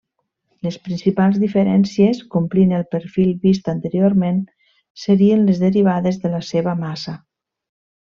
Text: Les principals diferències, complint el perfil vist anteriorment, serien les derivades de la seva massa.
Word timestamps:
Les 0.67 0.77
principals 0.87 1.37
diferències, 1.43 2.23
complint 2.37 2.73
el 2.79 2.87
perfil 2.95 3.29
vist 3.45 3.71
anteriorment, 3.77 4.43
serien 5.07 5.49
les 5.51 5.65
derivades 5.69 6.23
de 6.27 6.37
la 6.39 6.45
seva 6.53 6.79
massa. 6.87 7.21